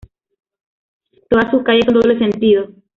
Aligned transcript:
Todas 1.29 1.51
sus 1.51 1.61
calles 1.61 1.85
son 1.85 1.93
doble 1.93 2.17
sentido. 2.17 2.69